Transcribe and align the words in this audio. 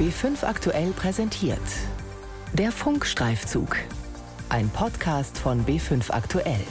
B5 0.00 0.44
aktuell 0.46 0.92
präsentiert. 0.92 1.60
Der 2.54 2.72
Funkstreifzug. 2.72 3.76
Ein 4.48 4.70
Podcast 4.70 5.36
von 5.36 5.66
B5 5.66 6.10
aktuell. 6.10 6.64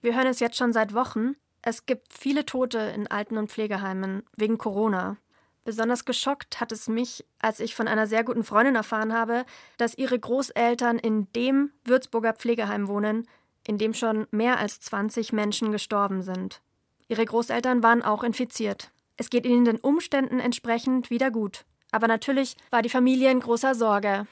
Wir 0.00 0.16
hören 0.16 0.26
es 0.26 0.40
jetzt 0.40 0.56
schon 0.56 0.72
seit 0.72 0.94
Wochen. 0.94 1.36
Es 1.62 1.86
gibt 1.86 2.12
viele 2.12 2.44
Tote 2.44 2.80
in 2.80 3.06
Alten- 3.06 3.36
und 3.36 3.52
Pflegeheimen 3.52 4.24
wegen 4.36 4.58
Corona. 4.58 5.16
Besonders 5.64 6.04
geschockt 6.04 6.58
hat 6.58 6.72
es 6.72 6.88
mich, 6.88 7.24
als 7.38 7.60
ich 7.60 7.76
von 7.76 7.86
einer 7.86 8.08
sehr 8.08 8.24
guten 8.24 8.42
Freundin 8.42 8.74
erfahren 8.74 9.14
habe, 9.14 9.44
dass 9.76 9.96
ihre 9.96 10.18
Großeltern 10.18 10.98
in 10.98 11.32
dem 11.34 11.70
Würzburger 11.84 12.32
Pflegeheim 12.32 12.88
wohnen, 12.88 13.28
in 13.64 13.78
dem 13.78 13.94
schon 13.94 14.26
mehr 14.32 14.58
als 14.58 14.80
20 14.80 15.32
Menschen 15.32 15.70
gestorben 15.70 16.22
sind. 16.22 16.62
Ihre 17.08 17.24
Großeltern 17.24 17.82
waren 17.82 18.02
auch 18.02 18.24
infiziert. 18.24 18.90
Es 19.16 19.30
geht 19.30 19.46
ihnen 19.46 19.64
den 19.64 19.78
Umständen 19.78 20.40
entsprechend 20.40 21.10
wieder 21.10 21.30
gut. 21.30 21.64
Aber 21.92 22.08
natürlich 22.08 22.56
war 22.70 22.82
die 22.82 22.88
Familie 22.88 23.30
in 23.30 23.40
großer 23.40 23.74
Sorge. 23.74 24.26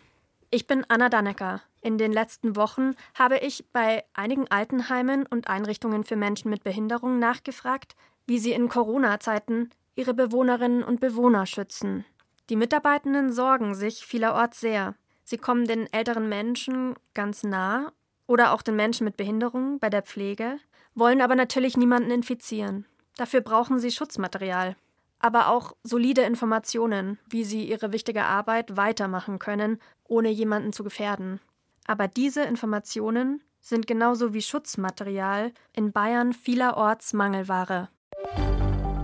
Ich 0.51 0.67
bin 0.67 0.85
Anna 0.89 1.09
Dannecker. 1.09 1.63
In 1.81 1.99
den 1.99 2.13
letzten 2.13 2.57
Wochen 2.57 2.95
habe 3.15 3.39
ich 3.39 3.65
bei 3.73 4.05
einigen 4.15 4.51
Altenheimen 4.51 5.27
und 5.27 5.49
Einrichtungen 5.49 6.05
für 6.05 6.17
Menschen 6.17 6.51
mit 6.51 6.65
Behinderung 6.65 7.19
nachgefragt, 7.19 7.95
wie 8.27 8.39
sie 8.39 8.53
in 8.53 8.69
Corona-Zeiten 8.69 9.71
ihre 9.97 10.15
Bewohnerinnen 10.15 10.83
und 10.83 11.01
Bewohner 11.01 11.47
schützen. 11.47 12.05
Die 12.51 12.57
Mitarbeitenden 12.57 13.33
sorgen 13.33 13.75
sich 13.75 14.05
vielerorts 14.05 14.61
sehr. 14.61 14.95
Sie 15.25 15.39
kommen 15.39 15.67
den 15.67 15.91
älteren 15.93 16.29
Menschen 16.29 16.95
ganz 17.15 17.43
nah 17.43 17.93
oder 18.27 18.53
auch 18.53 18.63
den 18.63 18.77
Menschen 18.77 19.05
mit 19.05 19.17
Behinderung 19.17 19.79
bei 19.79 19.91
der 19.91 20.03
Pflege, 20.03 20.59
wollen 20.95 21.21
aber 21.21 21.35
natürlich 21.35 21.77
niemanden 21.77 22.11
infizieren. 22.11 22.87
Dafür 23.17 23.41
brauchen 23.41 23.79
sie 23.79 23.91
Schutzmaterial, 23.91 24.77
aber 25.19 25.49
auch 25.49 25.73
solide 25.83 26.23
Informationen, 26.23 27.19
wie 27.29 27.45
sie 27.45 27.65
ihre 27.65 27.93
wichtige 27.93 28.25
Arbeit 28.25 28.77
weitermachen 28.77 29.39
können, 29.39 29.79
ohne 30.05 30.31
jemanden 30.31 30.73
zu 30.73 30.85
gefährden. 30.85 31.41
Aber 31.87 32.09
diese 32.09 32.43
Informationen 32.43 33.43
sind 33.61 33.87
genauso 33.87 34.35
wie 34.35 34.43
Schutzmaterial 34.43 35.53
in 35.73 35.93
Bayern 35.93 36.33
vielerorts 36.33 37.13
Mangelware. 37.13 37.89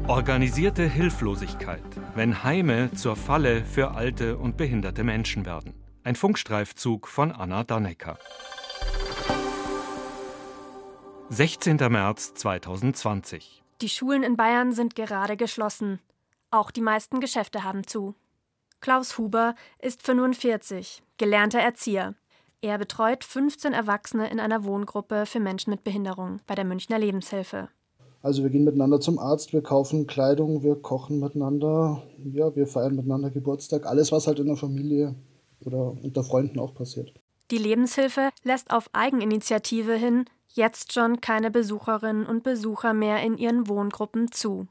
Organisierte 0.07 0.87
Hilflosigkeit, 0.87 1.85
wenn 2.15 2.43
Heime 2.43 2.91
zur 2.93 3.17
Falle 3.17 3.65
für 3.65 3.93
alte 3.93 4.37
und 4.37 4.57
behinderte 4.57 5.05
Menschen 5.05 5.47
werden. 5.47 5.75
Ein 6.03 6.17
Funkstreifzug 6.17 7.07
von 7.07 7.31
Anna 7.31 7.63
Dannecker. 7.63 8.19
16. 11.33 11.77
März 11.77 12.35
2020. 12.35 13.63
Die 13.83 13.89
Schulen 13.89 14.25
in 14.25 14.37
Bayern 14.37 14.73
sind 14.73 14.97
gerade 14.97 15.37
geschlossen. 15.37 16.01
Auch 16.51 16.73
die 16.73 16.81
meisten 16.81 17.21
Geschäfte 17.21 17.63
haben 17.63 17.87
zu. 17.87 18.17
Klaus 18.81 19.17
Huber 19.17 19.55
ist 19.79 20.03
45, 20.03 21.05
gelernter 21.19 21.61
Erzieher. 21.61 22.17
Er 22.63 22.79
betreut 22.79 23.23
15 23.23 23.73
Erwachsene 23.73 24.29
in 24.29 24.41
einer 24.41 24.65
Wohngruppe 24.65 25.25
für 25.25 25.39
Menschen 25.39 25.71
mit 25.71 25.85
Behinderung 25.85 26.41
bei 26.49 26.57
der 26.57 26.65
Münchner 26.65 26.99
Lebenshilfe. 26.99 27.69
Also 28.23 28.43
wir 28.43 28.51
gehen 28.51 28.65
miteinander 28.65 28.99
zum 28.99 29.21
Arzt, 29.21 29.53
wir 29.53 29.63
kaufen 29.63 30.09
Kleidung, 30.09 30.65
wir 30.65 30.75
kochen 30.75 31.21
miteinander, 31.21 32.03
ja, 32.25 32.57
wir 32.57 32.67
feiern 32.67 32.97
miteinander 32.97 33.31
Geburtstag, 33.31 33.87
alles 33.87 34.11
was 34.11 34.27
halt 34.27 34.41
in 34.41 34.47
der 34.47 34.57
Familie 34.57 35.15
oder 35.65 35.93
unter 36.03 36.25
Freunden 36.25 36.59
auch 36.59 36.75
passiert. 36.75 37.15
Die 37.53 37.59
Lebenshilfe 37.59 38.31
lässt 38.43 38.73
auf 38.73 38.91
Eigeninitiative 38.93 39.95
hin 39.95 40.25
jetzt 40.55 40.93
schon 40.93 41.21
keine 41.21 41.51
Besucherinnen 41.51 42.27
und 42.27 42.43
Besucher 42.43 42.95
mehr 42.95 43.23
in 43.23 43.37
ihren 43.39 43.69
Wohngruppen 43.69 44.33
zu. 44.33 44.67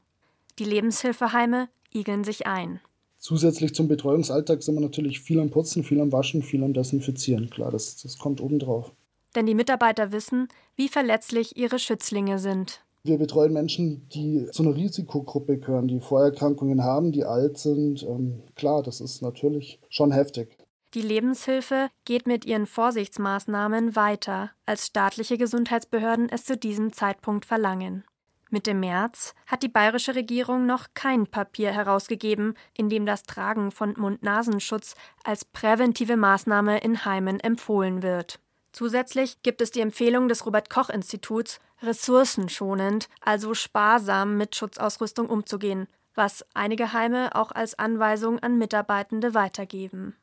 Die 0.58 0.64
Lebenshilfeheime 0.64 1.68
igeln 1.92 2.24
sich 2.24 2.46
ein. 2.46 2.80
Zusätzlich 3.18 3.74
zum 3.74 3.86
Betreuungsalltag 3.86 4.62
sind 4.62 4.76
wir 4.76 4.80
natürlich 4.80 5.20
viel 5.20 5.40
am 5.40 5.50
Putzen, 5.50 5.84
viel 5.84 6.00
am 6.00 6.10
Waschen, 6.10 6.42
viel 6.42 6.62
am 6.64 6.72
Desinfizieren. 6.72 7.50
Klar, 7.50 7.70
das, 7.70 8.00
das 8.02 8.18
kommt 8.18 8.40
obendrauf. 8.40 8.92
Denn 9.34 9.46
die 9.46 9.54
Mitarbeiter 9.54 10.10
wissen, 10.10 10.48
wie 10.76 10.88
verletzlich 10.88 11.56
ihre 11.56 11.78
Schützlinge 11.78 12.38
sind. 12.38 12.82
Wir 13.02 13.18
betreuen 13.18 13.52
Menschen, 13.52 14.08
die 14.12 14.46
zu 14.52 14.62
einer 14.62 14.76
Risikogruppe 14.76 15.58
gehören, 15.58 15.88
die 15.88 16.00
Vorerkrankungen 16.00 16.82
haben, 16.82 17.12
die 17.12 17.24
alt 17.24 17.56
sind. 17.58 18.02
Ähm, 18.02 18.42
klar, 18.56 18.82
das 18.82 19.00
ist 19.00 19.22
natürlich 19.22 19.80
schon 19.88 20.12
heftig. 20.12 20.56
Die 20.94 21.02
Lebenshilfe 21.02 21.88
geht 22.04 22.26
mit 22.26 22.44
ihren 22.44 22.66
Vorsichtsmaßnahmen 22.66 23.94
weiter, 23.94 24.50
als 24.66 24.86
staatliche 24.86 25.38
Gesundheitsbehörden 25.38 26.28
es 26.28 26.44
zu 26.44 26.56
diesem 26.56 26.92
Zeitpunkt 26.92 27.46
verlangen. 27.46 28.04
Mitte 28.52 28.74
März 28.74 29.36
hat 29.46 29.62
die 29.62 29.68
bayerische 29.68 30.16
Regierung 30.16 30.66
noch 30.66 30.88
kein 30.94 31.28
Papier 31.28 31.70
herausgegeben, 31.70 32.54
in 32.76 32.88
dem 32.88 33.06
das 33.06 33.22
Tragen 33.22 33.70
von 33.70 33.94
Mund-Nasenschutz 33.96 34.96
als 35.22 35.44
präventive 35.44 36.16
Maßnahme 36.16 36.78
in 36.78 37.04
Heimen 37.04 37.38
empfohlen 37.38 38.02
wird. 38.02 38.40
Zusätzlich 38.72 39.40
gibt 39.42 39.60
es 39.60 39.70
die 39.70 39.80
Empfehlung 39.80 40.28
des 40.28 40.44
Robert 40.44 40.70
Koch 40.70 40.90
Instituts, 40.90 41.60
ressourcenschonend, 41.82 43.08
also 43.20 43.54
sparsam 43.54 44.36
mit 44.36 44.56
Schutzausrüstung 44.56 45.28
umzugehen, 45.28 45.86
was 46.16 46.44
einige 46.52 46.92
Heime 46.92 47.36
auch 47.36 47.52
als 47.52 47.78
Anweisung 47.78 48.40
an 48.40 48.58
Mitarbeitende 48.58 49.34
weitergeben. 49.34 50.16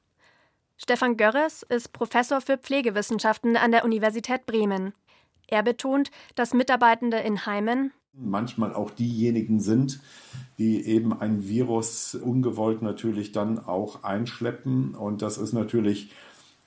Stefan 0.78 1.18
Görres 1.18 1.64
ist 1.64 1.92
Professor 1.92 2.40
für 2.40 2.58
Pflegewissenschaften 2.58 3.58
an 3.58 3.72
der 3.72 3.84
Universität 3.84 4.46
Bremen. 4.46 4.94
Er 5.48 5.64
betont, 5.64 6.12
dass 6.36 6.54
Mitarbeitende 6.54 7.18
in 7.18 7.46
Heimen 7.46 7.92
manchmal 8.18 8.74
auch 8.74 8.92
diejenigen 8.92 9.60
sind, 9.60 10.00
die 10.58 10.86
eben 10.86 11.20
ein 11.20 11.48
Virus 11.48 12.16
ungewollt 12.16 12.82
natürlich 12.82 13.32
dann 13.32 13.60
auch 13.60 14.04
einschleppen. 14.04 14.96
Und 14.96 15.22
das 15.22 15.38
ist 15.38 15.54
natürlich 15.54 16.12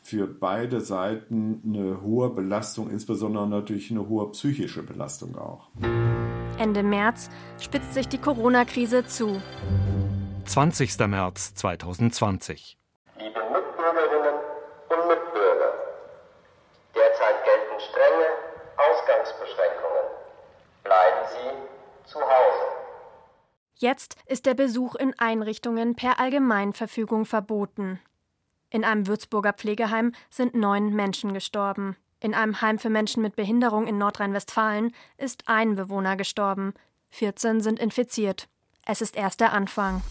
für 0.02 0.26
beide 0.26 0.80
Seiten 0.80 1.62
eine 1.64 2.02
hohe 2.02 2.30
Belastung, 2.30 2.90
insbesondere 2.90 3.48
natürlich 3.48 3.90
eine 3.90 4.08
hohe 4.08 4.30
psychische 4.30 4.82
Belastung 4.82 5.36
auch. 5.36 5.68
Ende 6.58 6.82
März 6.82 7.30
spitzt 7.60 7.94
sich 7.94 8.08
die 8.08 8.18
Corona-Krise 8.18 9.06
zu. 9.06 9.40
20. 10.46 10.98
März 11.06 11.54
2020. 11.54 12.79
Jetzt 23.80 24.16
ist 24.26 24.44
der 24.44 24.52
Besuch 24.52 24.94
in 24.94 25.18
Einrichtungen 25.18 25.94
per 25.94 26.20
Allgemeinverfügung 26.20 27.24
verboten. 27.24 27.98
In 28.68 28.84
einem 28.84 29.06
Würzburger 29.06 29.54
Pflegeheim 29.54 30.12
sind 30.28 30.54
neun 30.54 30.94
Menschen 30.94 31.32
gestorben. 31.32 31.96
In 32.20 32.34
einem 32.34 32.60
Heim 32.60 32.78
für 32.78 32.90
Menschen 32.90 33.22
mit 33.22 33.36
Behinderung 33.36 33.86
in 33.86 33.96
Nordrhein-Westfalen 33.96 34.94
ist 35.16 35.44
ein 35.48 35.76
Bewohner 35.76 36.16
gestorben. 36.16 36.74
14 37.08 37.62
sind 37.62 37.78
infiziert. 37.78 38.48
Es 38.84 39.00
ist 39.00 39.16
erst 39.16 39.40
der 39.40 39.54
Anfang. 39.54 40.02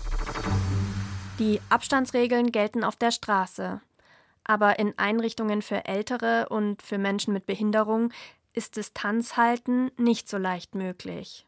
Die 1.38 1.62
Abstandsregeln 1.70 2.52
gelten 2.52 2.84
auf 2.84 2.96
der 2.96 3.12
Straße. 3.12 3.82
Aber 4.44 4.80
in 4.80 4.98
Einrichtungen 4.98 5.62
für 5.62 5.86
Ältere 5.86 6.50
und 6.50 6.82
für 6.82 6.98
Menschen 6.98 7.36
mit 7.36 7.46
Behinderung 7.46 8.12
ist 8.52 8.78
Distanzhalten 8.78 9.92
nicht 9.96 10.28
so 10.28 10.40
leicht 10.40 10.74
möglich. 10.74 11.46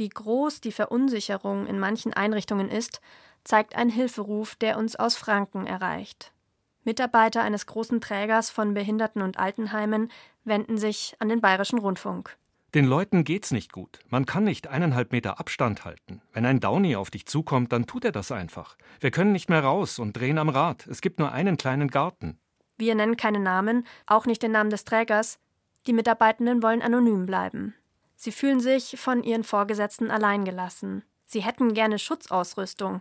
Wie 0.00 0.08
groß 0.08 0.62
die 0.62 0.72
Verunsicherung 0.72 1.66
in 1.66 1.78
manchen 1.78 2.14
Einrichtungen 2.14 2.70
ist, 2.70 3.02
zeigt 3.44 3.76
ein 3.76 3.90
Hilferuf, 3.90 4.54
der 4.54 4.78
uns 4.78 4.96
aus 4.96 5.14
Franken 5.14 5.66
erreicht. 5.66 6.32
Mitarbeiter 6.84 7.42
eines 7.42 7.66
großen 7.66 8.00
Trägers 8.00 8.48
von 8.48 8.72
Behinderten- 8.72 9.20
und 9.20 9.38
Altenheimen 9.38 10.10
wenden 10.42 10.78
sich 10.78 11.14
an 11.18 11.28
den 11.28 11.42
Bayerischen 11.42 11.78
Rundfunk. 11.78 12.38
Den 12.74 12.86
Leuten 12.86 13.24
geht's 13.24 13.50
nicht 13.50 13.72
gut. 13.72 13.98
Man 14.08 14.24
kann 14.24 14.44
nicht 14.44 14.68
eineinhalb 14.68 15.12
Meter 15.12 15.38
Abstand 15.38 15.84
halten. 15.84 16.22
Wenn 16.32 16.46
ein 16.46 16.60
Downy 16.60 16.96
auf 16.96 17.10
dich 17.10 17.26
zukommt, 17.26 17.70
dann 17.70 17.84
tut 17.84 18.06
er 18.06 18.12
das 18.12 18.32
einfach. 18.32 18.78
Wir 19.00 19.10
können 19.10 19.32
nicht 19.32 19.50
mehr 19.50 19.62
raus 19.62 19.98
und 19.98 20.14
drehen 20.16 20.38
am 20.38 20.48
Rad. 20.48 20.86
Es 20.86 21.02
gibt 21.02 21.18
nur 21.18 21.30
einen 21.32 21.58
kleinen 21.58 21.88
Garten. 21.88 22.38
Wir 22.78 22.94
nennen 22.94 23.18
keine 23.18 23.38
Namen, 23.38 23.86
auch 24.06 24.24
nicht 24.24 24.42
den 24.42 24.52
Namen 24.52 24.70
des 24.70 24.86
Trägers. 24.86 25.38
Die 25.86 25.92
Mitarbeitenden 25.92 26.62
wollen 26.62 26.80
anonym 26.80 27.26
bleiben. 27.26 27.74
Sie 28.22 28.32
fühlen 28.32 28.60
sich 28.60 29.00
von 29.00 29.22
ihren 29.22 29.44
Vorgesetzten 29.44 30.10
alleingelassen. 30.10 31.04
Sie 31.24 31.40
hätten 31.40 31.72
gerne 31.72 31.98
Schutzausrüstung, 31.98 33.00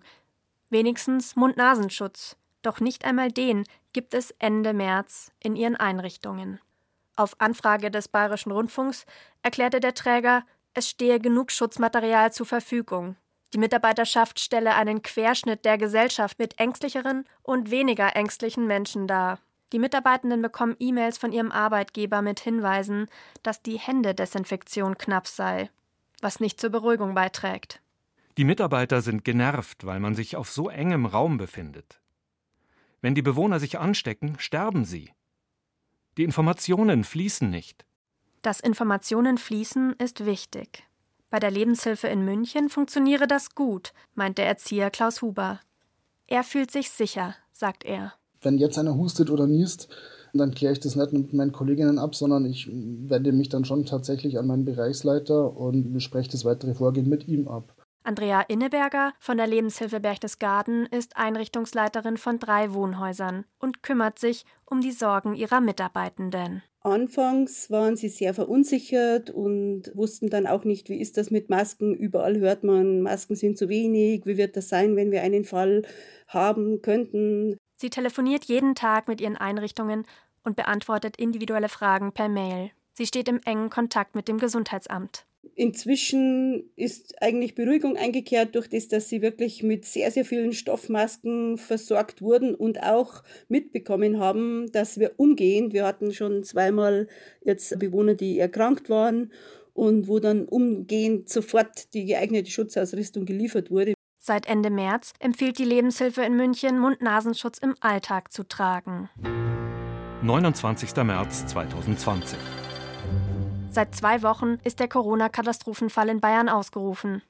wenigstens 0.70 1.36
Mund-Nasenschutz, 1.36 2.38
doch 2.62 2.80
nicht 2.80 3.04
einmal 3.04 3.30
den 3.30 3.66
gibt 3.92 4.14
es 4.14 4.32
Ende 4.40 4.72
März 4.72 5.34
in 5.42 5.58
ihren 5.58 5.76
Einrichtungen. 5.76 6.62
Auf 7.18 7.36
Anfrage 7.40 7.92
des 7.92 8.08
Bayerischen 8.08 8.54
Rundfunks 8.54 9.06
erklärte 9.44 9.82
der 9.82 9.94
Träger, 9.94 10.46
es 10.74 10.90
stehe 10.90 11.20
genug 11.20 11.52
Schutzmaterial 11.52 12.32
zur 12.32 12.46
Verfügung. 12.46 13.18
Die 13.52 13.58
Mitarbeiterschaft 13.58 14.40
stelle 14.40 14.74
einen 14.76 15.02
Querschnitt 15.02 15.66
der 15.66 15.78
Gesellschaft 15.78 16.40
mit 16.40 16.58
ängstlicheren 16.62 17.26
und 17.42 17.72
weniger 17.72 18.16
ängstlichen 18.16 18.68
Menschen 18.68 19.06
dar. 19.06 19.40
Die 19.72 19.80
Mitarbeitenden 19.80 20.42
bekommen 20.42 20.76
E-Mails 20.80 21.18
von 21.18 21.32
ihrem 21.32 21.52
Arbeitgeber 21.52 22.22
mit 22.22 22.40
Hinweisen, 22.40 23.08
dass 23.44 23.62
die 23.62 23.78
Händedesinfektion 23.78 24.98
knapp 24.98 25.28
sei, 25.28 25.70
was 26.22 26.40
nicht 26.40 26.60
zur 26.60 26.72
Beruhigung 26.72 27.14
beiträgt. 27.14 27.82
Die 28.38 28.46
Mitarbeiter 28.46 29.02
sind 29.02 29.26
genervt, 29.26 29.86
weil 29.86 30.00
man 30.00 30.16
sich 30.16 30.36
auf 30.36 30.50
so 30.50 30.70
engem 30.70 31.06
Raum 31.06 31.38
befindet. 31.38 32.00
Wenn 33.02 33.16
die 33.16 33.22
Bewohner 33.22 33.60
sich 33.60 33.80
anstecken, 33.80 34.38
sterben 34.40 34.86
sie. 34.86 35.12
Die 36.18 36.24
Informationen 36.24 37.04
fließen 37.04 37.50
nicht. 37.50 37.86
Dass 38.42 38.60
Informationen 38.60 39.38
fließen, 39.38 39.94
ist 39.94 40.26
wichtig. 40.26 40.84
Bei 41.30 41.40
der 41.40 41.52
Lebenshilfe 41.52 42.08
in 42.08 42.26
München 42.26 42.70
funktioniere 42.70 43.28
das 43.28 43.54
gut, 43.56 43.94
meint 44.16 44.38
der 44.38 44.48
Erzieher 44.48 44.90
Klaus 44.90 45.22
Huber. 45.22 45.60
Er 46.28 46.44
fühlt 46.44 46.72
sich 46.72 46.90
sicher, 46.90 47.36
sagt 47.52 47.84
er. 47.84 48.19
Wenn 48.42 48.58
jetzt 48.58 48.78
einer 48.78 48.96
hustet 48.96 49.30
oder 49.30 49.48
niest, 49.48 49.90
dann 50.34 50.54
kläre 50.54 50.74
ich 50.74 50.80
das 50.80 50.96
nicht 50.96 51.14
mit 51.14 51.34
meinen 51.34 51.52
Kolleginnen 51.52 52.00
ab, 52.00 52.16
sondern 52.16 52.46
ich 52.46 52.70
wende 52.72 53.32
mich 53.32 53.50
dann 53.50 53.66
schon 53.66 53.86
tatsächlich 53.86 54.38
an 54.38 54.48
meinen 54.48 54.66
Bereichsleiter 54.66 55.56
und 55.58 55.92
bespreche 55.94 56.32
das 56.32 56.46
weitere 56.46 56.76
Vorgehen 56.76 57.10
mit 57.10 57.28
ihm 57.28 57.48
ab. 57.48 57.76
Andrea 58.04 58.42
Inneberger 58.42 59.14
von 59.20 59.38
der 59.38 59.48
Lebenshilfe 59.48 60.00
Berchtesgaden 60.00 60.86
ist 60.86 61.18
Einrichtungsleiterin 61.18 62.18
von 62.18 62.40
drei 62.40 62.74
Wohnhäusern 62.74 63.46
und 63.60 63.84
kümmert 63.84 64.20
sich 64.20 64.46
um 64.66 64.82
die 64.82 64.92
Sorgen 64.92 65.36
ihrer 65.36 65.60
Mitarbeitenden. 65.60 66.64
Anfangs 66.82 67.70
waren 67.70 67.98
sie 67.98 68.08
sehr 68.08 68.34
verunsichert 68.34 69.30
und 69.30 69.92
wussten 69.96 70.30
dann 70.30 70.48
auch 70.48 70.64
nicht, 70.64 70.88
wie 70.88 71.02
ist 71.02 71.18
das 71.18 71.30
mit 71.30 71.50
Masken. 71.50 71.94
Überall 71.94 72.40
hört 72.40 72.64
man, 72.64 73.02
Masken 73.02 73.36
sind 73.36 73.58
zu 73.58 73.68
wenig. 73.68 74.26
Wie 74.26 74.38
wird 74.38 74.56
das 74.56 74.70
sein, 74.70 74.96
wenn 74.96 75.12
wir 75.12 75.22
einen 75.22 75.44
Fall 75.44 75.82
haben 76.28 76.82
könnten? 76.82 77.58
Sie 77.82 77.90
telefoniert 77.90 78.44
jeden 78.46 78.76
Tag 78.76 79.08
mit 79.08 79.22
ihren 79.22 79.38
Einrichtungen 79.38 80.06
und 80.44 80.58
beantwortet 80.58 81.16
individuelle 81.16 81.70
Fragen 81.70 82.12
per 82.12 82.28
Mail. 82.28 82.72
Sie 82.92 83.06
steht 83.06 83.30
im 83.30 83.40
engen 83.46 83.70
Kontakt 83.70 84.16
mit 84.16 84.28
dem 84.28 84.38
Gesundheitsamt. 84.38 85.26
Inzwischen 85.56 86.70
ist 86.76 87.22
eigentlich 87.22 87.56
Beruhigung 87.56 87.96
eingekehrt 87.96 88.56
durch 88.56 88.68
das, 88.68 88.90
dass 88.90 89.08
sie 89.08 89.22
wirklich 89.22 89.64
mit 89.64 89.86
sehr, 89.86 90.12
sehr 90.12 90.26
vielen 90.26 90.52
Stoffmasken 90.52 91.58
versorgt 91.58 92.22
wurden 92.22 92.54
und 92.54 92.84
auch 92.84 93.24
mitbekommen 93.48 94.20
haben, 94.20 94.70
dass 94.74 95.00
wir 95.00 95.14
umgehend, 95.16 95.72
wir 95.72 95.86
hatten 95.86 96.12
schon 96.12 96.44
zweimal 96.44 97.08
jetzt 97.46 97.80
Bewohner, 97.80 98.16
die 98.16 98.40
erkrankt 98.40 98.90
waren 98.90 99.32
und 99.74 100.10
wo 100.10 100.20
dann 100.20 100.46
umgehend 100.50 101.30
sofort 101.30 101.94
die 101.94 102.04
geeignete 102.04 102.52
Schutzausrüstung 102.52 103.26
geliefert 103.26 103.72
wurde. 103.72 103.94
Seit 104.22 104.48
Ende 104.48 104.70
März 104.70 105.14
empfiehlt 105.20 105.58
die 105.60 105.64
Lebenshilfe 105.64 106.22
in 106.24 106.36
München, 106.36 106.78
Mund-Nasenschutz 106.78 107.58
im 107.58 107.74
Alltag 107.80 108.34
zu 108.34 108.44
tragen. 108.44 109.10
29. 110.22 110.94
März 111.06 111.48
2020. 111.48 112.38
Seit 113.72 113.96
zwei 113.96 114.22
Wochen 114.22 114.58
ist 114.66 114.82
der 114.82 114.90
Corona-Katastrophenfall 114.90 116.10
in 116.10 116.20
Bayern 116.20 116.50
ausgerufen. 116.50 117.22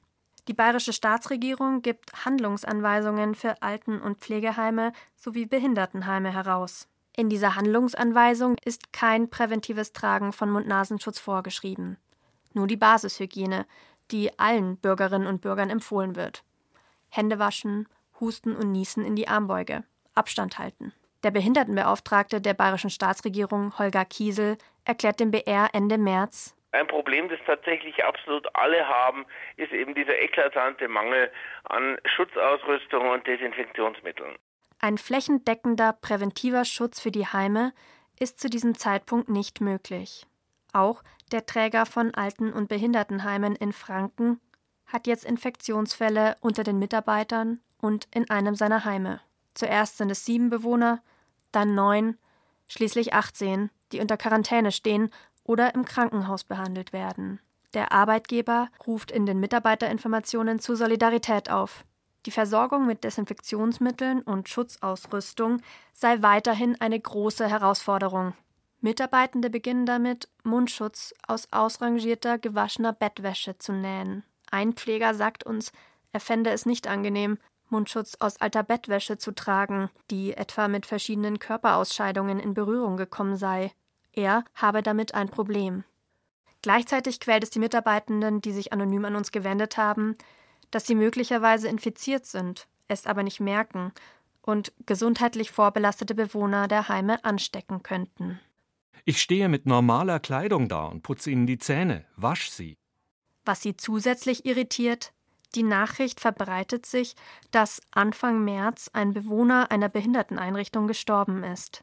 Die 0.48 0.52
bayerische 0.52 0.92
Staatsregierung 0.92 1.80
gibt 1.82 2.24
Handlungsanweisungen 2.24 3.36
für 3.36 3.62
Alten- 3.62 4.00
und 4.00 4.18
Pflegeheime 4.18 4.92
sowie 5.14 5.46
Behindertenheime 5.46 6.34
heraus. 6.34 6.88
In 7.14 7.28
dieser 7.28 7.54
Handlungsanweisung 7.54 8.56
ist 8.64 8.92
kein 8.92 9.30
präventives 9.30 9.92
Tragen 9.92 10.32
von 10.32 10.50
Mund-Nasenschutz 10.50 11.20
vorgeschrieben. 11.20 11.98
Nur 12.52 12.66
die 12.66 12.76
Basishygiene, 12.76 13.64
die 14.10 14.36
allen 14.40 14.76
Bürgerinnen 14.76 15.28
und 15.28 15.40
Bürgern 15.40 15.70
empfohlen 15.70 16.16
wird. 16.16 16.42
Hände 17.10 17.38
waschen, 17.38 17.88
husten 18.20 18.56
und 18.56 18.72
niesen 18.72 19.04
in 19.04 19.16
die 19.16 19.28
Armbeuge, 19.28 19.84
Abstand 20.14 20.58
halten. 20.58 20.92
Der 21.22 21.30
Behindertenbeauftragte 21.30 22.40
der 22.40 22.54
bayerischen 22.54 22.90
Staatsregierung, 22.90 23.78
Holger 23.78 24.04
Kiesel, 24.04 24.56
erklärt 24.84 25.20
dem 25.20 25.30
BR 25.30 25.68
Ende 25.72 25.98
März, 25.98 26.54
ein 26.72 26.86
Problem, 26.86 27.28
das 27.28 27.40
tatsächlich 27.46 28.04
absolut 28.04 28.46
alle 28.54 28.86
haben, 28.86 29.26
ist 29.56 29.72
eben 29.72 29.94
dieser 29.94 30.16
eklatante 30.20 30.86
Mangel 30.86 31.30
an 31.64 31.98
Schutzausrüstung 32.04 33.10
und 33.10 33.26
Desinfektionsmitteln. 33.26 34.36
Ein 34.78 34.96
flächendeckender 34.96 35.92
präventiver 36.00 36.64
Schutz 36.64 37.00
für 37.00 37.10
die 37.10 37.26
Heime 37.26 37.72
ist 38.20 38.38
zu 38.38 38.48
diesem 38.48 38.76
Zeitpunkt 38.76 39.28
nicht 39.28 39.60
möglich. 39.60 40.26
Auch 40.72 41.02
der 41.32 41.44
Träger 41.44 41.86
von 41.86 42.14
Alten- 42.14 42.52
und 42.52 42.68
Behindertenheimen 42.68 43.56
in 43.56 43.72
Franken 43.72 44.40
hat 44.92 45.06
jetzt 45.06 45.24
Infektionsfälle 45.24 46.36
unter 46.40 46.62
den 46.62 46.78
Mitarbeitern 46.78 47.60
und 47.78 48.08
in 48.14 48.28
einem 48.30 48.54
seiner 48.54 48.84
Heime. 48.84 49.20
Zuerst 49.54 49.98
sind 49.98 50.10
es 50.10 50.24
sieben 50.24 50.50
Bewohner, 50.50 51.02
dann 51.52 51.74
neun, 51.74 52.18
schließlich 52.68 53.14
18, 53.14 53.70
die 53.92 54.00
unter 54.00 54.16
Quarantäne 54.16 54.72
stehen 54.72 55.10
oder 55.44 55.74
im 55.74 55.84
Krankenhaus 55.84 56.44
behandelt 56.44 56.92
werden. 56.92 57.40
Der 57.74 57.92
Arbeitgeber 57.92 58.68
ruft 58.86 59.10
in 59.10 59.26
den 59.26 59.40
Mitarbeiterinformationen 59.40 60.58
zur 60.58 60.76
Solidarität 60.76 61.50
auf. 61.50 61.84
Die 62.26 62.30
Versorgung 62.30 62.86
mit 62.86 63.04
Desinfektionsmitteln 63.04 64.22
und 64.22 64.48
Schutzausrüstung 64.48 65.62
sei 65.92 66.20
weiterhin 66.20 66.80
eine 66.80 67.00
große 67.00 67.48
Herausforderung. 67.48 68.34
Mitarbeitende 68.80 69.50
beginnen 69.50 69.86
damit, 69.86 70.28
Mundschutz 70.42 71.14
aus 71.26 71.48
ausrangierter, 71.52 72.38
gewaschener 72.38 72.92
Bettwäsche 72.92 73.56
zu 73.58 73.72
nähen. 73.72 74.24
Ein 74.50 74.74
Pfleger 74.74 75.14
sagt 75.14 75.44
uns, 75.44 75.72
er 76.12 76.20
fände 76.20 76.50
es 76.50 76.66
nicht 76.66 76.88
angenehm, 76.88 77.38
Mundschutz 77.68 78.16
aus 78.18 78.40
alter 78.40 78.62
Bettwäsche 78.62 79.16
zu 79.16 79.32
tragen, 79.32 79.90
die 80.10 80.34
etwa 80.34 80.68
mit 80.68 80.86
verschiedenen 80.86 81.38
Körperausscheidungen 81.38 82.40
in 82.40 82.54
Berührung 82.54 82.96
gekommen 82.96 83.36
sei. 83.36 83.72
Er 84.12 84.44
habe 84.54 84.82
damit 84.82 85.14
ein 85.14 85.28
Problem. 85.28 85.84
Gleichzeitig 86.62 87.20
quält 87.20 87.44
es 87.44 87.50
die 87.50 87.60
Mitarbeitenden, 87.60 88.40
die 88.40 88.52
sich 88.52 88.72
anonym 88.72 89.04
an 89.04 89.16
uns 89.16 89.30
gewendet 89.30 89.76
haben, 89.76 90.16
dass 90.70 90.86
sie 90.86 90.94
möglicherweise 90.94 91.68
infiziert 91.68 92.26
sind, 92.26 92.66
es 92.88 93.06
aber 93.06 93.22
nicht 93.22 93.40
merken 93.40 93.92
und 94.42 94.72
gesundheitlich 94.86 95.50
vorbelastete 95.50 96.14
Bewohner 96.14 96.68
der 96.68 96.88
Heime 96.88 97.24
anstecken 97.24 97.82
könnten. 97.82 98.40
Ich 99.04 99.20
stehe 99.20 99.48
mit 99.48 99.66
normaler 99.66 100.20
Kleidung 100.20 100.68
da 100.68 100.86
und 100.86 101.02
putze 101.02 101.30
ihnen 101.30 101.46
die 101.46 101.58
Zähne, 101.58 102.04
wasch 102.16 102.50
sie. 102.50 102.76
Was 103.50 103.62
sie 103.62 103.76
zusätzlich 103.76 104.46
irritiert, 104.46 105.12
die 105.56 105.64
Nachricht 105.64 106.20
verbreitet 106.20 106.86
sich, 106.86 107.16
dass 107.50 107.80
Anfang 107.90 108.44
März 108.44 108.90
ein 108.92 109.12
Bewohner 109.12 109.72
einer 109.72 109.88
Behinderteneinrichtung 109.88 110.86
gestorben 110.86 111.42
ist. 111.42 111.82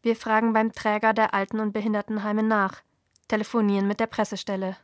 Wir 0.00 0.14
fragen 0.14 0.52
beim 0.52 0.72
Träger 0.72 1.14
der 1.14 1.34
Alten- 1.34 1.58
und 1.58 1.72
Behindertenheime 1.72 2.44
nach, 2.44 2.82
telefonieren 3.26 3.88
mit 3.88 3.98
der 3.98 4.06
Pressestelle. 4.06 4.76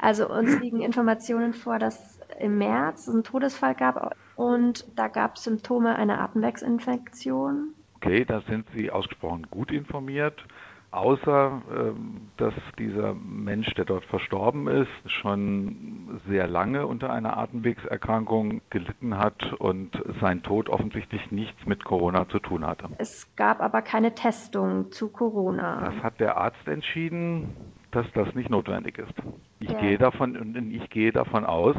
Also 0.00 0.28
uns 0.28 0.58
liegen 0.58 0.80
Informationen 0.80 1.54
vor, 1.54 1.78
dass 1.78 2.18
im 2.40 2.58
März 2.58 3.02
es 3.06 3.14
einen 3.14 3.22
Todesfall 3.22 3.76
gab 3.76 4.16
und 4.34 4.84
da 4.96 5.06
gab 5.06 5.36
es 5.36 5.44
Symptome 5.44 5.94
einer 5.94 6.20
Atemwegsinfektion. 6.20 7.74
Okay, 7.94 8.24
da 8.24 8.40
sind 8.48 8.66
Sie 8.74 8.90
ausgesprochen 8.90 9.46
gut 9.52 9.70
informiert 9.70 10.44
außer 10.90 11.62
ähm, 11.70 12.28
dass 12.36 12.54
dieser 12.78 13.14
Mensch, 13.14 13.72
der 13.74 13.84
dort 13.84 14.04
verstorben 14.06 14.66
ist, 14.68 15.10
schon 15.10 16.20
sehr 16.28 16.46
lange 16.46 16.86
unter 16.86 17.12
einer 17.12 17.36
Atemwegserkrankung 17.36 18.60
gelitten 18.70 19.18
hat 19.18 19.52
und 19.54 20.02
sein 20.20 20.42
Tod 20.42 20.68
offensichtlich 20.68 21.30
nichts 21.30 21.66
mit 21.66 21.84
Corona 21.84 22.28
zu 22.28 22.38
tun 22.38 22.66
hatte. 22.66 22.88
Es 22.98 23.34
gab 23.36 23.60
aber 23.60 23.82
keine 23.82 24.14
Testung 24.14 24.90
zu 24.92 25.08
Corona. 25.08 25.80
Das 25.80 26.02
hat 26.02 26.20
der 26.20 26.36
Arzt 26.36 26.66
entschieden, 26.66 27.56
dass 27.90 28.06
das 28.12 28.34
nicht 28.34 28.50
notwendig 28.50 28.98
ist. 28.98 29.14
Ich 29.60 29.70
ja. 29.70 29.80
gehe 29.80 29.98
davon 29.98 30.70
ich 30.70 30.90
gehe 30.90 31.12
davon 31.12 31.44
aus, 31.44 31.76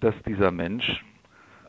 dass 0.00 0.14
dieser 0.26 0.50
Mensch 0.50 1.04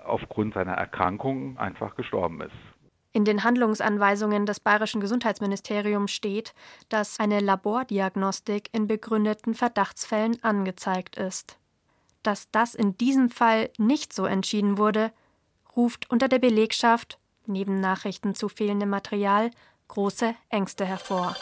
aufgrund 0.05 0.53
seiner 0.53 0.73
Erkrankung 0.73 1.57
einfach 1.57 1.95
gestorben 1.95 2.41
ist. 2.41 2.74
In 3.15 3.23
den 3.23 3.45
Handlungsanweisungen 3.45 4.45
des 4.45 4.59
bayerischen 4.59 4.99
Gesundheitsministeriums 4.99 6.11
steht, 6.11 6.53
dass 6.89 7.17
eine 7.17 7.39
Labordiagnostik 7.39 8.67
in 8.73 8.87
begründeten 8.87 9.53
Verdachtsfällen 9.53 10.43
angezeigt 10.43 11.15
ist. 11.15 11.57
Dass 12.23 12.51
das 12.51 12.75
in 12.75 12.97
diesem 12.97 13.29
Fall 13.29 13.69
nicht 13.77 14.11
so 14.11 14.25
entschieden 14.25 14.77
wurde, 14.77 15.13
ruft 15.77 16.11
unter 16.11 16.27
der 16.27 16.39
Belegschaft, 16.39 17.17
neben 17.45 17.79
Nachrichten 17.79 18.35
zu 18.35 18.49
fehlendem 18.49 18.89
Material, 18.89 19.49
große 19.87 20.35
Ängste 20.49 20.83
hervor. 20.83 21.37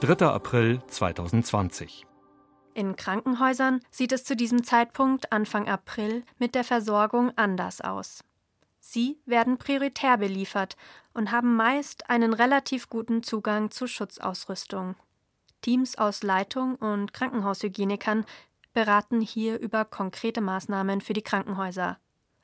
3. 0.00 0.26
April 0.26 0.82
2020 0.88 2.06
in 2.74 2.94
Krankenhäusern 2.94 3.80
sieht 3.90 4.12
es 4.12 4.24
zu 4.24 4.36
diesem 4.36 4.62
Zeitpunkt 4.62 5.32
Anfang 5.32 5.66
April 5.66 6.24
mit 6.38 6.54
der 6.54 6.62
Versorgung 6.62 7.32
anders 7.34 7.80
aus. 7.80 8.22
Sie 8.88 9.18
werden 9.26 9.58
prioritär 9.58 10.16
beliefert 10.16 10.76
und 11.12 11.32
haben 11.32 11.56
meist 11.56 12.08
einen 12.08 12.32
relativ 12.32 12.88
guten 12.88 13.24
Zugang 13.24 13.72
zu 13.72 13.88
Schutzausrüstung. 13.88 14.94
Teams 15.60 15.98
aus 15.98 16.22
Leitung 16.22 16.76
und 16.76 17.12
Krankenhaushygienikern 17.12 18.24
beraten 18.74 19.20
hier 19.20 19.58
über 19.58 19.84
konkrete 19.84 20.40
Maßnahmen 20.40 21.00
für 21.00 21.14
die 21.14 21.22
Krankenhäuser, 21.22 21.98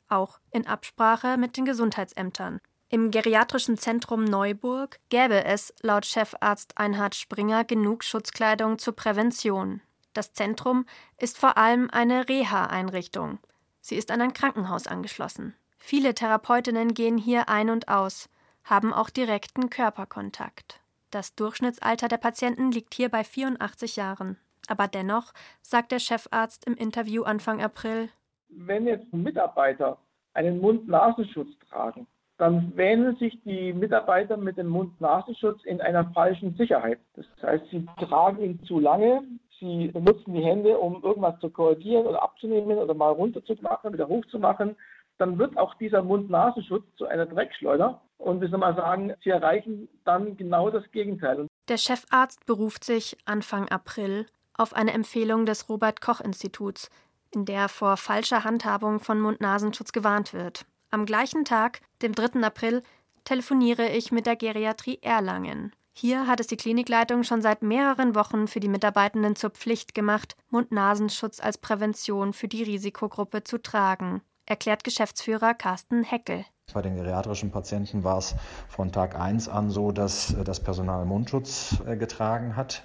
auch 0.09 0.41
in 0.51 0.67
Absprache 0.67 1.37
mit 1.37 1.57
den 1.57 1.65
Gesundheitsämtern. 1.65 2.59
Im 2.89 3.13
geriatrischen 3.13 3.79
Zentrum 3.79 4.25
Neuburg 4.25 4.99
gäbe 5.11 5.45
es 5.45 5.73
laut 5.81 6.07
Chefarzt 6.07 6.77
Einhard 6.77 7.15
Springer 7.15 7.63
genug 7.63 8.03
Schutzkleidung 8.03 8.81
zur 8.81 8.97
Prävention. 8.97 9.81
Das 10.13 10.33
Zentrum 10.33 10.87
ist 11.19 11.39
vor 11.39 11.57
allem 11.57 11.89
eine 11.91 12.29
Reha-Einrichtung. 12.29 13.39
Sie 13.81 13.95
ist 13.95 14.11
an 14.11 14.21
ein 14.21 14.35
Krankenhaus 14.35 14.89
angeschlossen. 14.89 15.55
Viele 15.85 16.15
Therapeutinnen 16.15 16.95
gehen 16.95 17.19
hier 17.19 17.49
ein 17.49 17.69
und 17.69 17.89
aus, 17.89 18.31
haben 18.63 18.93
auch 18.93 19.11
direkten 19.11 19.69
Körperkontakt. 19.69 20.81
Das 21.11 21.35
Durchschnittsalter 21.35 22.07
der 22.07 22.19
Patienten 22.19 22.71
liegt 22.71 22.95
hier 22.95 23.09
bei 23.09 23.25
84 23.25 23.97
Jahren. 23.97 24.39
Aber 24.69 24.87
dennoch, 24.87 25.33
sagt 25.61 25.91
der 25.91 25.99
Chefarzt 25.99 26.69
im 26.69 26.77
Interview 26.77 27.25
Anfang 27.25 27.61
April, 27.61 28.09
wenn 28.49 28.87
jetzt 28.87 29.13
Mitarbeiter 29.13 29.99
einen 30.35 30.61
Mund-Nasenschutz 30.61 31.49
tragen, 31.69 32.07
dann 32.39 32.77
wähnen 32.77 33.17
sich 33.17 33.43
die 33.43 33.73
Mitarbeiter 33.73 34.37
mit 34.37 34.59
dem 34.59 34.69
Mund-Nasenschutz 34.69 35.65
in 35.65 35.81
einer 35.81 36.05
falschen 36.13 36.55
Sicherheit. 36.55 37.01
Das 37.15 37.27
heißt, 37.43 37.65
sie 37.73 37.85
tragen 37.99 38.41
ihn 38.41 38.63
zu 38.63 38.79
lange, 38.79 39.25
sie 39.59 39.89
benutzen 39.89 40.35
die 40.35 40.45
Hände, 40.45 40.79
um 40.79 41.03
irgendwas 41.03 41.41
zu 41.41 41.51
korrigieren 41.51 42.07
oder 42.07 42.23
abzunehmen 42.23 42.79
oder 42.79 42.95
mal 42.95 43.11
runterzumachen, 43.11 43.93
wieder 43.93 44.07
hochzumachen. 44.07 44.77
Dann 45.23 45.39
wird 45.39 45.57
auch 45.57 45.75
dieser 45.75 46.03
Mund-Nasenschutz 46.03 46.83
zu 46.97 47.07
einer 47.07 47.27
Dreckschleuder. 47.27 48.01
Und 48.19 48.41
wir 48.41 48.59
mal 48.59 48.75
sagen, 48.75 49.15
sie 49.23 49.31
erreichen 49.31 49.89
dann 50.05 50.37
genau 50.37 50.69
das 50.69 50.83
Gegenteil. 50.91 51.47
Der 51.69 51.77
Chefarzt 51.77 52.45
beruft 52.45 52.83
sich 52.83 53.17
Anfang 53.25 53.69
April 53.69 54.27
auf 54.59 54.75
eine 54.75 54.93
Empfehlung 54.93 55.47
des 55.47 55.69
Robert 55.69 56.01
Koch 56.01 56.21
Instituts, 56.21 56.91
in 57.31 57.45
der 57.45 57.69
vor 57.69 57.97
falscher 57.99 58.43
Handhabung 58.43 58.99
von 58.99 59.21
Mund-Nasenschutz 59.21 59.93
gewarnt 59.93 60.35
wird. 60.35 60.67
Am 60.91 61.07
gleichen 61.07 61.45
Tag, 61.45 61.83
dem 62.03 62.17
3. 62.17 62.41
April, 62.45 62.83
telefoniere 63.23 63.91
ich 63.91 64.11
mit 64.11 64.27
der 64.27 64.35
Geriatrie 64.35 64.99
Erlangen. 65.03 65.71
Hier 65.93 66.27
hat 66.27 66.41
es 66.41 66.49
die 66.49 66.57
Klinikleitung 66.57 67.23
schon 67.23 67.43
seit 67.43 67.63
mehreren 67.63 68.17
Wochen 68.17 68.49
für 68.49 68.59
die 68.59 68.67
Mitarbeitenden 68.67 69.37
zur 69.37 69.51
Pflicht 69.51 69.95
gemacht, 69.95 70.35
Mund-Nasenschutz 70.51 71.39
als 71.39 71.59
Prävention 71.59 72.33
für 72.33 72.49
die 72.49 72.65
Risikogruppe 72.65 73.45
zu 73.45 73.63
tragen, 73.63 74.21
erklärt 74.47 74.85
Geschäftsführer 74.85 75.55
Carsten 75.55 76.05
Heckel. 76.05 76.45
Bei 76.73 76.83
den 76.83 76.97
geriatrischen 76.97 77.51
Patienten 77.51 78.05
war 78.05 78.19
es 78.19 78.35
von 78.69 78.93
Tag 78.93 79.19
1 79.19 79.49
an 79.49 79.71
so, 79.71 79.93
dass 79.93 80.35
das 80.45 80.61
Personal 80.61 81.05
Mundschutz 81.05 81.83
äh, 81.87 81.97
getragen 81.97 82.57
hat 82.57 82.83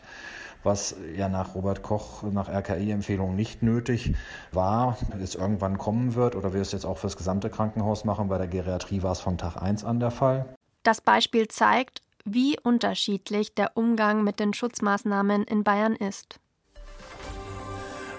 was 0.63 0.95
ja 1.15 1.29
nach 1.29 1.55
Robert 1.55 1.81
Koch, 1.81 2.23
nach 2.23 2.49
RKI-Empfehlung 2.49 3.35
nicht 3.35 3.63
nötig 3.63 4.13
war, 4.51 4.97
es 5.21 5.35
irgendwann 5.35 5.77
kommen 5.77 6.15
wird 6.15 6.35
oder 6.35 6.53
wir 6.53 6.61
es 6.61 6.71
jetzt 6.71 6.85
auch 6.85 6.97
für 6.97 7.07
das 7.07 7.17
gesamte 7.17 7.49
Krankenhaus 7.49 8.05
machen. 8.05 8.27
Bei 8.27 8.37
der 8.37 8.47
Geriatrie 8.47 9.01
war 9.01 9.13
es 9.13 9.19
von 9.19 9.37
Tag 9.37 9.61
1 9.61 9.83
an 9.83 9.99
der 9.99 10.11
Fall. 10.11 10.45
Das 10.83 11.01
Beispiel 11.01 11.47
zeigt, 11.47 12.01
wie 12.25 12.59
unterschiedlich 12.59 13.55
der 13.55 13.75
Umgang 13.75 14.23
mit 14.23 14.39
den 14.39 14.53
Schutzmaßnahmen 14.53 15.43
in 15.43 15.63
Bayern 15.63 15.95
ist. 15.95 16.39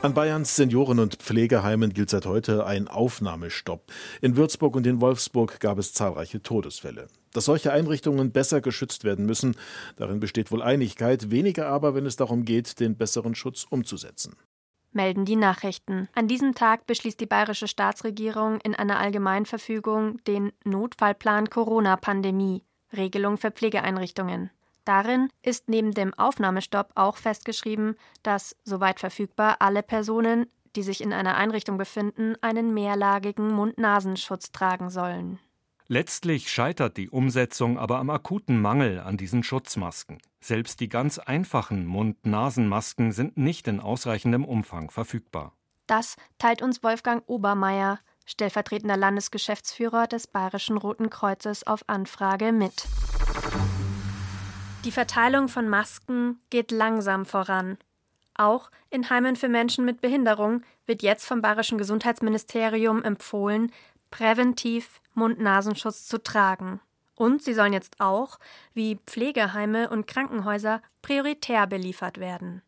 An 0.01 0.15
Bayerns 0.15 0.55
Senioren- 0.55 1.01
und 1.01 1.17
Pflegeheimen 1.17 1.93
gilt 1.93 2.11
seit 2.11 2.25
heute 2.25 2.65
ein 2.65 2.87
Aufnahmestopp. 2.87 3.91
In 4.21 4.37
Würzburg 4.37 4.77
und 4.77 4.87
in 4.87 5.01
Wolfsburg 5.01 5.59
gab 5.59 5.77
es 5.77 5.93
zahlreiche 5.93 6.41
Todesfälle. 6.41 7.09
Dass 7.33 7.47
solche 7.47 7.73
Einrichtungen 7.73 8.31
besser 8.31 8.61
geschützt 8.61 9.03
werden 9.03 9.27
müssen, 9.27 9.57
darin 9.97 10.21
besteht 10.21 10.53
wohl 10.53 10.63
Einigkeit, 10.63 11.33
weniger 11.33 11.67
aber, 11.67 11.97
wenn 11.97 12.07
es 12.07 12.15
darum 12.15 12.45
geht, 12.45 12.79
den 12.79 12.97
besseren 12.97 13.35
Schutz 13.35 13.67
umzusetzen. 13.69 14.37
Melden 14.93 15.25
die 15.25 15.37
Nachrichten. 15.37 16.09
An 16.15 16.29
diesem 16.29 16.55
Tag 16.55 16.87
beschließt 16.87 17.21
die 17.21 17.27
bayerische 17.27 17.67
Staatsregierung 17.67 18.61
in 18.61 18.77
einer 18.77 19.01
Allgemeinverfügung 19.01 20.23
den 20.29 20.53
Notfallplan 20.65 21.51
Corona-Pandemie, 21.51 22.63
Regelung 22.97 23.37
für 23.37 23.51
Pflegeeinrichtungen. 23.51 24.51
Darin 24.89 25.29
ist 25.43 25.69
neben 25.69 25.93
dem 25.93 26.15
Aufnahmestopp 26.15 26.93
auch 26.95 27.19
festgeschrieben, 27.19 27.97
dass, 28.23 28.57
soweit 28.65 29.01
verfügbar, 29.01 29.57
alle 29.59 29.83
Personen, 29.83 30.47
die 30.77 30.83
sich 30.83 31.03
in 31.03 31.13
einer 31.13 31.37
Einrichtung 31.37 31.77
befinden, 31.77 32.37
einen 32.41 32.73
mehrlagigen 32.73 33.53
Mund-Nasenschutz 33.53 34.51
tragen 34.51 34.89
sollen. 34.89 35.41
Letztlich 35.89 36.51
scheitert 36.51 36.97
die 36.97 37.11
Umsetzung 37.11 37.79
aber 37.79 37.99
am 37.99 38.09
akuten 38.09 38.63
Mangel 38.63 39.01
an 39.01 39.19
diesen 39.19 39.43
Schutzmasken. 39.43 40.23
Selbst 40.41 40.81
die 40.81 40.89
ganz 40.89 41.19
einfachen 41.19 41.85
Mund-Nasen-Masken 41.85 43.13
sind 43.13 43.37
nicht 43.37 43.69
in 43.69 43.81
ausreichendem 43.81 44.47
Umfang 44.47 44.91
verfügbar. 44.91 45.53
Das 45.87 46.17
teilt 46.39 46.63
uns 46.63 46.83
Wolfgang 46.83 47.23
Obermeier, 47.27 47.99
stellvertretender 48.25 48.97
Landesgeschäftsführer 48.97 50.07
des 50.07 50.29
Bayerischen 50.29 50.79
Roten 50.79 51.11
Kreuzes, 51.11 51.67
auf 51.67 51.83
Anfrage 51.89 52.53
mit. 52.53 52.87
Die 54.85 54.93
Verteilung 54.93 55.49
von 55.49 55.69
Masken 55.69 56.41
geht 56.51 56.71
langsam 56.71 57.27
voran. 57.27 57.79
Auch 58.35 58.71
in 58.91 59.11
Heimen 59.11 59.35
für 59.35 59.49
Menschen 59.49 59.85
mit 59.85 60.01
Behinderung 60.01 60.63
wird 60.87 61.03
jetzt 61.03 61.27
vom 61.27 61.43
Bayerischen 61.43 61.79
Gesundheitsministerium 61.79 63.03
empfohlen, 63.03 63.73
präventiv 64.11 65.01
Mund-Nasenschutz 65.15 66.07
zu 66.07 66.23
tragen. 66.23 66.81
Und 67.17 67.43
sie 67.43 67.55
sollen 67.55 67.73
jetzt 67.73 68.01
auch, 68.01 68.39
wie 68.73 69.01
Pflegeheime 69.05 69.91
und 69.91 70.07
Krankenhäuser, 70.07 70.81
prioritär 71.03 71.67
beliefert 71.67 72.19
werden. 72.19 72.63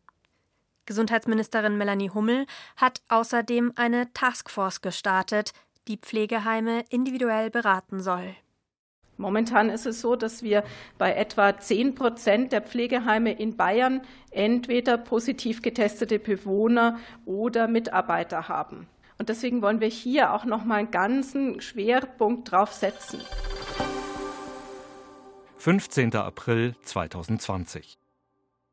Gesundheitsministerin 0.85 1.77
Melanie 1.77 2.09
Hummel 2.09 2.45
hat 2.75 3.01
außerdem 3.07 3.71
eine 3.77 4.11
Taskforce 4.13 4.81
gestartet, 4.81 5.53
die 5.87 5.97
Pflegeheime 5.97 6.83
individuell 6.89 7.49
beraten 7.49 8.01
soll. 8.01 8.35
Momentan 9.21 9.69
ist 9.69 9.85
es 9.85 10.01
so, 10.01 10.15
dass 10.15 10.41
wir 10.41 10.63
bei 10.97 11.13
etwa 11.13 11.55
10 11.55 11.93
Prozent 11.93 12.51
der 12.51 12.61
Pflegeheime 12.61 13.31
in 13.31 13.55
Bayern 13.55 14.01
entweder 14.31 14.97
positiv 14.97 15.61
getestete 15.61 16.17
Bewohner 16.17 16.97
oder 17.25 17.67
Mitarbeiter 17.67 18.47
haben. 18.47 18.87
Und 19.19 19.29
deswegen 19.29 19.61
wollen 19.61 19.79
wir 19.79 19.89
hier 19.89 20.33
auch 20.33 20.45
noch 20.45 20.65
mal 20.65 20.79
einen 20.79 20.89
ganzen 20.89 21.61
Schwerpunkt 21.61 22.51
drauf 22.51 22.73
setzen. 22.73 23.21
15. 25.57 26.15
April 26.15 26.75
2020. 26.81 27.99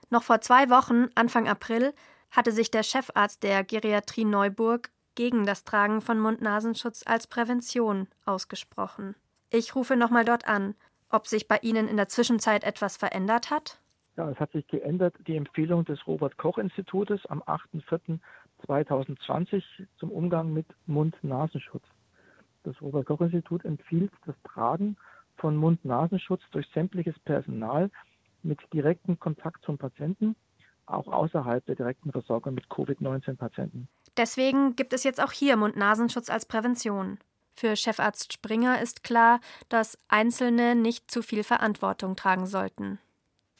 Noch 0.09 0.23
vor 0.23 0.41
zwei 0.41 0.71
Wochen, 0.71 1.09
Anfang 1.15 1.47
April, 1.47 1.93
hatte 2.31 2.53
sich 2.53 2.71
der 2.71 2.83
Chefarzt 2.83 3.43
der 3.43 3.65
Geriatrie 3.65 4.25
Neuburg 4.25 4.91
gegen 5.15 5.45
das 5.45 5.65
Tragen 5.65 6.01
von 6.01 6.19
Mund-Nasenschutz 6.19 7.03
als 7.05 7.27
Prävention 7.27 8.09
ausgesprochen. 8.25 9.15
Ich 9.51 9.75
rufe 9.75 9.97
nochmal 9.97 10.25
dort 10.25 10.47
an, 10.47 10.77
ob 11.11 11.27
sich 11.27 11.49
bei 11.49 11.59
Ihnen 11.63 11.89
in 11.89 11.97
der 11.97 12.09
Zwischenzeit 12.09 12.65
etwas 12.65 12.99
verändert 12.99 13.51
hat? 13.51 13.81
Ja, 14.17 14.31
es 14.31 14.39
hat 14.39 14.53
sich 14.53 14.67
geändert. 14.67 15.15
Die 15.27 15.37
Empfehlung 15.37 15.85
des 15.85 16.07
Robert-Koch-Institutes 16.07 17.27
am 17.27 17.43
8.4.2020 17.43 19.63
zum 19.99 20.11
Umgang 20.11 20.53
mit 20.53 20.67
Mund-Nasenschutz. 20.87 21.85
Das 22.65 22.81
Robert-Koch-Institut 22.83 23.65
empfiehlt 23.65 24.13
das 24.27 24.35
Tragen 24.43 24.97
von 25.37 25.57
Mund-Nasenschutz 25.57 26.43
durch 26.51 26.67
sämtliches 26.75 27.17
Personal 27.21 27.91
mit 28.43 28.61
direktem 28.73 29.19
Kontakt 29.19 29.65
zum 29.65 29.79
Patienten, 29.79 30.37
auch 30.87 31.07
außerhalb 31.07 31.65
der 31.67 31.77
direkten 31.77 32.13
Versorgung 32.13 32.55
mit 32.55 32.69
Covid-19-Patienten. 32.69 33.89
Deswegen 34.17 34.75
gibt 34.75 34.93
es 34.93 35.05
jetzt 35.05 35.23
auch 35.23 35.33
hier 35.33 35.57
Mund-Nasenschutz 35.57 36.29
als 36.29 36.45
Prävention. 36.45 37.19
Für 37.59 37.75
Chefarzt 37.75 38.33
Springer 38.33 38.81
ist 38.81 39.03
klar, 39.03 39.41
dass 39.69 39.99
Einzelne 40.07 40.77
nicht 40.77 41.11
zu 41.11 41.23
viel 41.23 41.43
Verantwortung 41.43 42.15
tragen 42.15 42.47
sollten. 42.47 43.01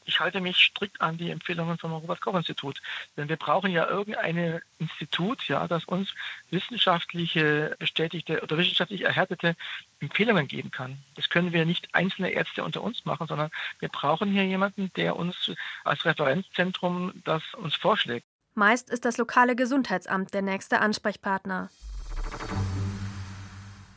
Ich 0.05 0.21
halte 0.21 0.39
mich 0.39 0.55
strikt 0.55 1.01
an 1.01 1.17
die 1.17 1.31
Empfehlungen 1.31 1.77
vom 1.77 1.91
Robert-Koch-Institut. 1.91 2.81
Denn 3.17 3.27
wir 3.27 3.35
brauchen 3.35 3.71
ja 3.71 3.89
irgendein 3.89 4.61
Institut, 4.77 5.45
ja, 5.49 5.67
das 5.67 5.83
uns 5.83 6.15
wissenschaftliche 6.49 7.75
bestätigte 7.77 8.41
oder 8.41 8.57
wissenschaftlich 8.57 9.01
erhärtete 9.01 9.57
Empfehlungen 9.99 10.47
geben 10.47 10.71
kann. 10.71 10.99
Das 11.15 11.27
können 11.27 11.51
wir 11.51 11.65
nicht 11.65 11.93
einzelne 11.93 12.29
Ärzte 12.29 12.63
unter 12.63 12.81
uns 12.81 13.03
machen, 13.03 13.27
sondern 13.27 13.51
wir 13.79 13.89
brauchen 13.89 14.31
hier 14.31 14.45
jemanden, 14.45 14.93
der 14.95 15.17
uns 15.17 15.51
als 15.83 16.05
Referenzzentrum 16.05 17.21
das 17.25 17.43
uns 17.55 17.75
vorschlägt. 17.75 18.25
Meist 18.55 18.89
ist 18.89 19.03
das 19.03 19.17
lokale 19.17 19.57
Gesundheitsamt 19.57 20.33
der 20.33 20.41
nächste 20.41 20.79
Ansprechpartner. 20.79 21.69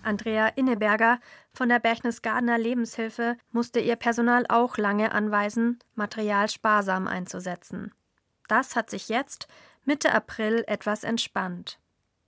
Andrea 0.02 0.48
Inneberger 0.48 1.20
von 1.52 1.68
der 1.68 1.78
Berchtesgadener 1.78 2.58
Lebenshilfe 2.58 3.36
musste 3.50 3.80
ihr 3.80 3.96
Personal 3.96 4.44
auch 4.48 4.76
lange 4.76 5.12
anweisen, 5.12 5.78
Material 5.94 6.48
sparsam 6.48 7.08
einzusetzen. 7.08 7.92
Das 8.48 8.76
hat 8.76 8.90
sich 8.90 9.08
jetzt, 9.08 9.48
Mitte 9.84 10.12
April, 10.12 10.64
etwas 10.66 11.04
entspannt. 11.04 11.78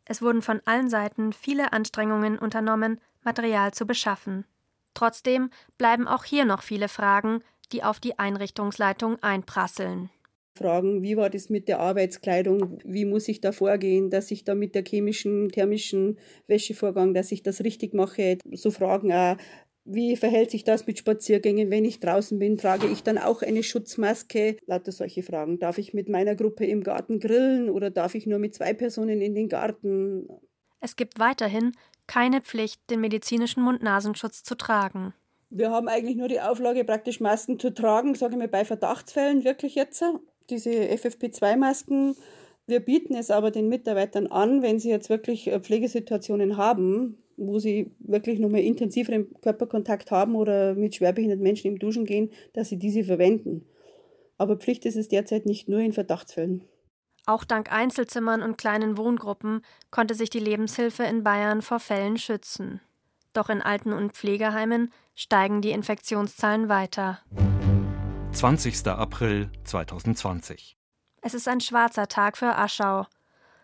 Es 0.04 0.22
wurden 0.22 0.42
von 0.42 0.60
allen 0.64 0.88
Seiten 0.88 1.32
viele 1.32 1.72
Anstrengungen 1.72 2.38
unternommen, 2.38 3.00
Material 3.22 3.72
zu 3.72 3.86
beschaffen. 3.86 4.44
Trotzdem 4.92 5.50
bleiben 5.78 6.06
auch 6.06 6.24
hier 6.24 6.44
noch 6.44 6.62
viele 6.62 6.88
Fragen, 6.88 7.42
die 7.72 7.82
auf 7.82 8.00
die 8.00 8.18
Einrichtungsleitung 8.18 9.22
einprasseln 9.22 10.10
fragen, 10.56 11.02
wie 11.02 11.16
war 11.16 11.30
das 11.30 11.50
mit 11.50 11.68
der 11.68 11.80
Arbeitskleidung, 11.80 12.78
wie 12.84 13.04
muss 13.04 13.28
ich 13.28 13.40
da 13.40 13.52
vorgehen, 13.52 14.10
dass 14.10 14.30
ich 14.30 14.44
da 14.44 14.54
mit 14.54 14.74
der 14.74 14.84
chemischen, 14.84 15.48
thermischen 15.50 16.18
Wäschevorgang, 16.46 17.14
dass 17.14 17.32
ich 17.32 17.42
das 17.42 17.62
richtig 17.64 17.94
mache. 17.94 18.38
So 18.52 18.70
Fragen 18.70 19.12
auch, 19.12 19.36
wie 19.84 20.16
verhält 20.16 20.50
sich 20.50 20.64
das 20.64 20.86
mit 20.86 20.98
Spaziergängen, 20.98 21.70
wenn 21.70 21.84
ich 21.84 22.00
draußen 22.00 22.38
bin? 22.38 22.56
Trage 22.56 22.86
ich 22.86 23.02
dann 23.02 23.18
auch 23.18 23.42
eine 23.42 23.62
Schutzmaske? 23.62 24.56
Lauter 24.66 24.92
solche 24.92 25.22
Fragen. 25.22 25.58
Darf 25.58 25.76
ich 25.76 25.92
mit 25.92 26.08
meiner 26.08 26.34
Gruppe 26.34 26.64
im 26.64 26.82
Garten 26.82 27.20
grillen 27.20 27.68
oder 27.68 27.90
darf 27.90 28.14
ich 28.14 28.26
nur 28.26 28.38
mit 28.38 28.54
zwei 28.54 28.72
Personen 28.72 29.20
in 29.20 29.34
den 29.34 29.48
Garten? 29.48 30.26
Es 30.80 30.96
gibt 30.96 31.18
weiterhin 31.18 31.72
keine 32.06 32.40
Pflicht, 32.40 32.80
den 32.90 33.00
medizinischen 33.00 33.62
Mund-Nasenschutz 33.62 34.42
zu 34.42 34.54
tragen. 34.54 35.14
Wir 35.50 35.70
haben 35.70 35.88
eigentlich 35.88 36.16
nur 36.16 36.28
die 36.28 36.40
Auflage, 36.40 36.84
praktisch 36.84 37.20
Masken 37.20 37.58
zu 37.58 37.72
tragen, 37.72 38.14
sage 38.14 38.32
ich 38.32 38.38
mal 38.38 38.48
bei 38.48 38.64
Verdachtsfällen 38.64 39.44
wirklich 39.44 39.74
jetzt. 39.74 40.02
Diese 40.50 40.70
FFP2-Masken. 40.70 42.16
Wir 42.66 42.80
bieten 42.80 43.14
es 43.14 43.30
aber 43.30 43.50
den 43.50 43.68
Mitarbeitern 43.68 44.26
an, 44.26 44.62
wenn 44.62 44.78
sie 44.78 44.90
jetzt 44.90 45.10
wirklich 45.10 45.48
äh, 45.48 45.60
Pflegesituationen 45.60 46.56
haben, 46.56 47.18
wo 47.36 47.58
sie 47.58 47.90
wirklich 47.98 48.38
nochmal 48.38 48.60
intensiveren 48.60 49.28
Körperkontakt 49.40 50.10
haben 50.10 50.34
oder 50.34 50.74
mit 50.74 50.94
schwerbehinderten 50.94 51.42
Menschen 51.42 51.68
im 51.68 51.78
Duschen 51.78 52.04
gehen, 52.04 52.30
dass 52.52 52.68
sie 52.68 52.78
diese 52.78 53.04
verwenden. 53.04 53.66
Aber 54.38 54.56
Pflicht 54.56 54.86
ist 54.86 54.96
es 54.96 55.08
derzeit 55.08 55.46
nicht 55.46 55.68
nur 55.68 55.80
in 55.80 55.92
Verdachtsfällen. 55.92 56.62
Auch 57.26 57.44
dank 57.44 57.72
Einzelzimmern 57.72 58.42
und 58.42 58.58
kleinen 58.58 58.98
Wohngruppen 58.98 59.62
konnte 59.90 60.14
sich 60.14 60.28
die 60.28 60.38
Lebenshilfe 60.38 61.04
in 61.04 61.22
Bayern 61.22 61.62
vor 61.62 61.80
Fällen 61.80 62.18
schützen. 62.18 62.80
Doch 63.32 63.48
in 63.48 63.62
Alten- 63.62 63.92
und 63.92 64.12
Pflegeheimen 64.12 64.92
steigen 65.14 65.62
die 65.62 65.70
Infektionszahlen 65.70 66.68
weiter. 66.68 67.20
20. 68.34 68.88
April 68.88 69.48
2020. 69.62 70.76
Es 71.22 71.34
ist 71.34 71.46
ein 71.46 71.60
schwarzer 71.60 72.08
Tag 72.08 72.36
für 72.36 72.56
Aschau. 72.56 73.06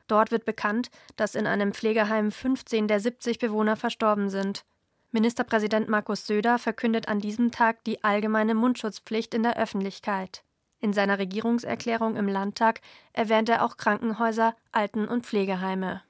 Dort 0.06 0.30
wird 0.30 0.44
bekannt, 0.44 0.90
dass 1.16 1.34
in 1.34 1.48
einem 1.48 1.74
Pflegeheim 1.74 2.30
15 2.30 2.86
der 2.86 3.00
70 3.00 3.40
Bewohner 3.40 3.76
verstorben 3.76 4.30
sind. 4.30 4.64
Ministerpräsident 5.10 5.88
Markus 5.88 6.26
Söder 6.26 6.58
verkündet 6.60 7.08
an 7.08 7.18
diesem 7.18 7.50
Tag 7.50 7.82
die 7.82 8.04
allgemeine 8.04 8.54
Mundschutzpflicht 8.54 9.34
in 9.34 9.42
der 9.42 9.58
Öffentlichkeit. 9.58 10.44
In 10.78 10.92
seiner 10.92 11.18
Regierungserklärung 11.18 12.16
im 12.16 12.28
Landtag 12.28 12.80
erwähnt 13.12 13.48
er 13.48 13.64
auch 13.64 13.76
Krankenhäuser, 13.76 14.54
Alten- 14.70 15.08
und 15.08 15.26
Pflegeheime. 15.26 16.02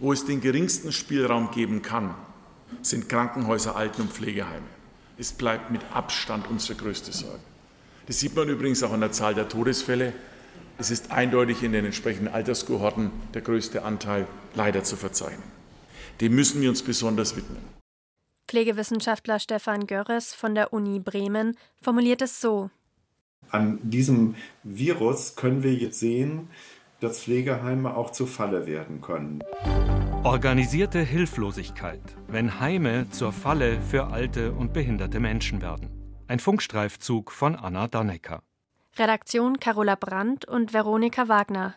Wo 0.00 0.12
es 0.12 0.26
den 0.26 0.40
geringsten 0.40 0.90
Spielraum 0.90 1.52
geben 1.52 1.82
kann, 1.82 2.16
sind 2.82 3.08
Krankenhäuser, 3.08 3.76
Alten- 3.76 4.02
und 4.02 4.12
Pflegeheime. 4.12 4.66
Es 5.18 5.32
bleibt 5.32 5.70
mit 5.70 5.82
Abstand 5.92 6.50
unsere 6.50 6.76
größte 6.76 7.12
Sorge. 7.12 7.51
Das 8.12 8.20
sieht 8.20 8.36
man 8.36 8.46
übrigens 8.50 8.82
auch 8.82 8.92
an 8.92 9.00
der 9.00 9.10
Zahl 9.10 9.34
der 9.34 9.48
Todesfälle. 9.48 10.12
Es 10.76 10.90
ist 10.90 11.12
eindeutig 11.12 11.62
in 11.62 11.72
den 11.72 11.86
entsprechenden 11.86 12.28
Alterskohorten 12.28 13.10
der 13.32 13.40
größte 13.40 13.84
Anteil 13.84 14.26
leider 14.54 14.84
zu 14.84 14.96
verzeichnen. 14.96 15.42
Dem 16.20 16.34
müssen 16.34 16.60
wir 16.60 16.68
uns 16.68 16.82
besonders 16.82 17.36
widmen. 17.36 17.56
Pflegewissenschaftler 18.48 19.38
Stefan 19.38 19.86
Görres 19.86 20.34
von 20.34 20.54
der 20.54 20.74
Uni 20.74 21.00
Bremen 21.00 21.56
formuliert 21.80 22.20
es 22.20 22.38
so. 22.38 22.68
An 23.48 23.78
diesem 23.82 24.34
Virus 24.62 25.34
können 25.34 25.62
wir 25.62 25.72
jetzt 25.72 25.98
sehen, 25.98 26.50
dass 27.00 27.20
Pflegeheime 27.20 27.96
auch 27.96 28.10
zur 28.10 28.26
Falle 28.28 28.66
werden 28.66 29.00
können. 29.00 29.42
Organisierte 30.22 30.98
Hilflosigkeit, 30.98 32.02
wenn 32.28 32.60
Heime 32.60 33.08
zur 33.08 33.32
Falle 33.32 33.80
für 33.80 34.08
alte 34.08 34.52
und 34.52 34.74
behinderte 34.74 35.18
Menschen 35.18 35.62
werden. 35.62 36.01
Ein 36.32 36.40
Funkstreifzug 36.40 37.30
von 37.30 37.54
Anna 37.56 37.88
Dannecker. 37.88 38.42
Redaktion 38.96 39.60
Carola 39.60 39.96
Brandt 39.96 40.46
und 40.46 40.72
Veronika 40.72 41.28
Wagner. 41.28 41.74